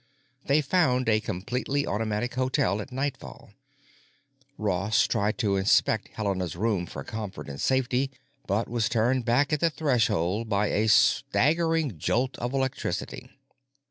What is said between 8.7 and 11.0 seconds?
turned back at the threshold by a